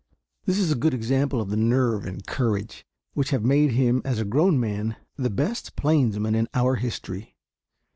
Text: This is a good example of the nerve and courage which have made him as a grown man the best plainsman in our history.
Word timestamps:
This 0.45 0.57
is 0.57 0.71
a 0.71 0.75
good 0.75 0.95
example 0.95 1.39
of 1.41 1.51
the 1.51 1.55
nerve 1.55 2.07
and 2.07 2.25
courage 2.25 2.87
which 3.13 3.29
have 3.29 3.43
made 3.45 3.73
him 3.73 4.01
as 4.03 4.17
a 4.17 4.25
grown 4.25 4.59
man 4.59 4.95
the 5.15 5.29
best 5.29 5.75
plainsman 5.75 6.33
in 6.33 6.47
our 6.55 6.77
history. 6.77 7.35